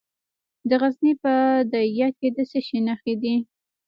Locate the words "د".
0.69-0.71, 2.35-2.37